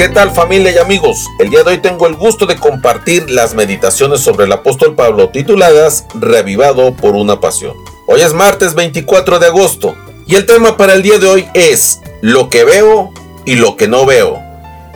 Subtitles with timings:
[0.00, 1.26] ¿Qué tal familia y amigos?
[1.38, 5.28] El día de hoy tengo el gusto de compartir las meditaciones sobre el apóstol Pablo
[5.28, 7.74] tituladas Revivado por una pasión.
[8.06, 9.94] Hoy es martes 24 de agosto
[10.26, 13.12] y el tema para el día de hoy es Lo que veo
[13.44, 14.40] y lo que no veo.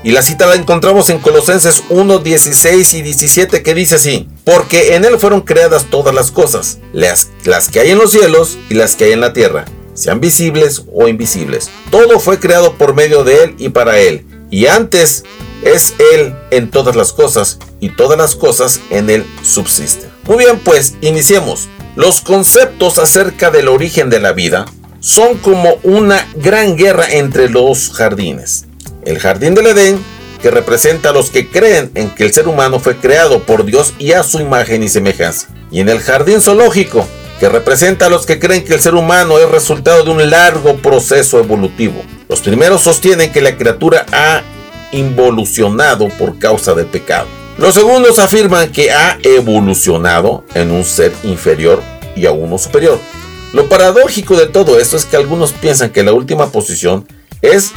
[0.03, 4.95] Y la cita la encontramos en Colosenses 1, 16 y 17 que dice así, porque
[4.95, 8.75] en él fueron creadas todas las cosas, las, las que hay en los cielos y
[8.75, 11.69] las que hay en la tierra, sean visibles o invisibles.
[11.91, 15.25] Todo fue creado por medio de él y para él y antes
[15.65, 20.09] es Él en todas las cosas, y todas las cosas en Él subsisten.
[20.29, 21.69] Muy bien, pues iniciemos.
[21.97, 24.67] Los conceptos acerca del origen de la vida
[25.01, 28.67] son como una gran guerra entre los jardines.
[29.05, 29.99] El jardín del Edén,
[30.41, 33.93] que representa a los que creen en que el ser humano fue creado por Dios
[33.99, 35.49] y a su imagen y semejanza.
[35.73, 37.09] Y en el jardín zoológico,
[37.41, 40.77] que representa a los que creen que el ser humano es resultado de un largo
[40.77, 42.05] proceso evolutivo.
[42.35, 44.43] Los primeros sostienen que la criatura ha
[44.91, 47.29] involucionado por causa del pecado.
[47.59, 51.81] Los segundos afirman que ha evolucionado en un ser inferior
[52.17, 52.99] y a uno superior.
[53.53, 57.07] Lo paradójico de todo esto es que algunos piensan que la última posición
[57.41, 57.71] es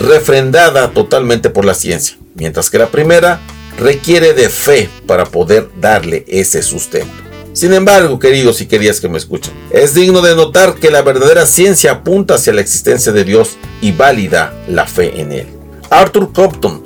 [0.00, 3.40] refrendada totalmente por la ciencia, mientras que la primera
[3.78, 7.29] requiere de fe para poder darle ese sustento.
[7.52, 11.46] Sin embargo, queridos y queridas que me escuchan, es digno de notar que la verdadera
[11.46, 15.46] ciencia apunta hacia la existencia de Dios y válida la fe en Él.
[15.90, 16.84] Arthur Compton,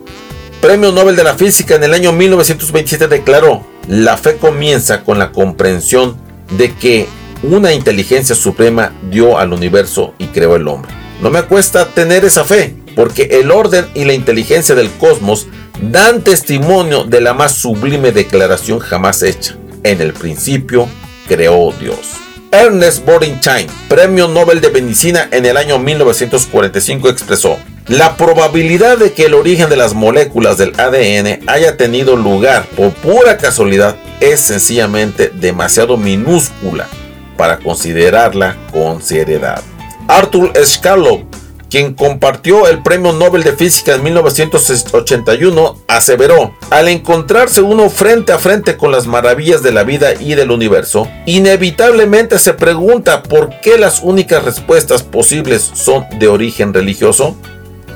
[0.63, 5.33] Premio Nobel de la Física en el año 1927, declaró, la fe comienza con la
[5.33, 6.17] comprensión
[6.57, 7.07] de que
[7.43, 10.91] una inteligencia suprema dio al universo y creó el hombre.
[11.21, 15.47] No me cuesta tener esa fe, porque el orden y la inteligencia del cosmos
[15.83, 19.59] dan testimonio de la más sublime declaración jamás hecha.
[19.85, 20.89] En el principio
[21.29, 22.17] creó Dios.
[22.51, 29.27] Ernest Bornstein, Premio Nobel de Medicina en el año 1945, expresó, la probabilidad de que
[29.27, 35.29] el origen de las moléculas del ADN haya tenido lugar por pura casualidad es sencillamente
[35.29, 36.89] demasiado minúscula
[37.37, 39.63] para considerarla con seriedad.
[40.09, 41.27] Arthur Scarlett
[41.75, 48.39] quien compartió el Premio Nobel de Física en 1981, aseveró, al encontrarse uno frente a
[48.39, 53.77] frente con las maravillas de la vida y del universo, inevitablemente se pregunta por qué
[53.77, 57.37] las únicas respuestas posibles son de origen religioso.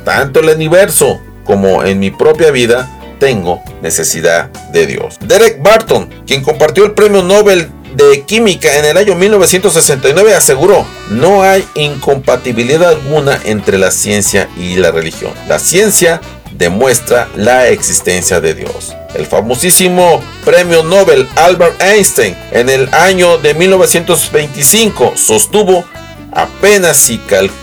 [0.05, 5.19] Tanto el universo como en mi propia vida tengo necesidad de Dios.
[5.21, 11.43] Derek Barton, quien compartió el Premio Nobel de Química en el año 1969 aseguró, no
[11.43, 15.33] hay incompatibilidad alguna entre la ciencia y la religión.
[15.49, 16.21] La ciencia
[16.53, 18.95] demuestra la existencia de Dios.
[19.15, 25.85] El famosísimo premio Nobel Albert Einstein en el año de 1925 sostuvo
[26.33, 27.21] apenas si,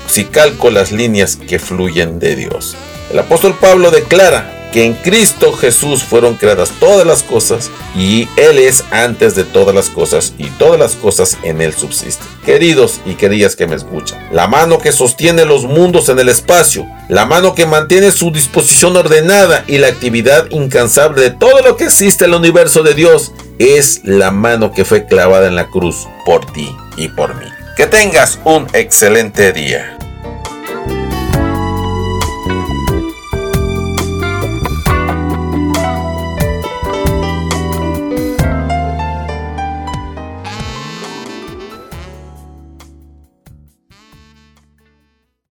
[0.08, 2.76] si calco las líneas que fluyen de Dios.
[3.12, 8.60] El apóstol Pablo declara, que en Cristo Jesús fueron creadas todas las cosas y Él
[8.60, 12.28] es antes de todas las cosas y todas las cosas en Él subsisten.
[12.44, 16.86] Queridos y queridas que me escuchan, la mano que sostiene los mundos en el espacio,
[17.08, 21.86] la mano que mantiene su disposición ordenada y la actividad incansable de todo lo que
[21.86, 26.06] existe en el universo de Dios, es la mano que fue clavada en la cruz
[26.26, 27.46] por ti y por mí.
[27.78, 29.95] Que tengas un excelente día.